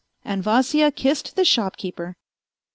..."And 0.25 0.41
Vasya 0.41 0.89
kissed 0.91 1.35
the 1.35 1.45
shopkeeper. 1.45 2.15